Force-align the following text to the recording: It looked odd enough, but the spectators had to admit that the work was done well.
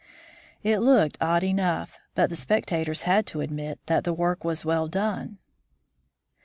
It 0.63 0.79
looked 0.79 1.19
odd 1.21 1.43
enough, 1.43 1.99
but 2.15 2.31
the 2.31 2.35
spectators 2.35 3.03
had 3.03 3.27
to 3.27 3.41
admit 3.41 3.79
that 3.85 4.03
the 4.03 4.13
work 4.13 4.43
was 4.43 4.63
done 4.63 4.67
well. 4.67 5.29